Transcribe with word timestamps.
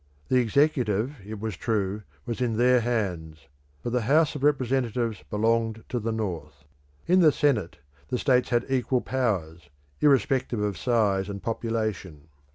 The 0.29 0.39
executive, 0.39 1.17
it 1.23 1.39
was 1.39 1.55
true, 1.55 2.01
was 2.25 2.41
in 2.41 2.57
their 2.57 2.79
hands, 2.79 3.45
but 3.83 3.93
the 3.93 4.01
House 4.01 4.33
of 4.33 4.41
Representatives 4.43 5.21
belonged 5.29 5.83
to 5.89 5.99
the 5.99 6.11
North. 6.11 6.63
In 7.05 7.19
the 7.19 7.31
Senate 7.31 7.77
the 8.07 8.17
states 8.17 8.49
had 8.49 8.65
equal 8.67 9.01
powers, 9.01 9.69
irrespective 9.99 10.59
of 10.59 10.75
size 10.75 11.29
and 11.29 11.39
population. 11.43 12.29